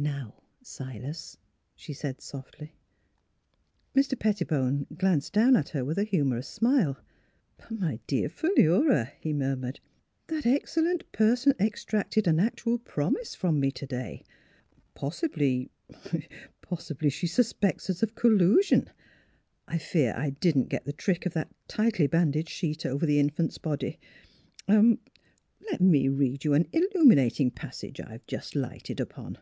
[0.10, 1.36] Now, Silas,"
[1.76, 2.74] she said softly.
[3.94, 4.18] Mr.
[4.18, 6.96] Pettibone glanced down at her with a humorous smile."
[7.58, 9.80] But, my dear Philura," he murmured,"
[10.28, 14.24] that excellent person extracted an actual promise from me to day.
[14.94, 15.70] Possibly
[16.14, 18.88] er she suspects us of collusion.
[19.68, 23.58] I fear I didn't get the trick of that tightly banded sheet over the infant's
[23.58, 23.98] body.
[24.66, 24.96] Er
[25.70, 29.36] let me read you an illuminating passage I have just lighted upon."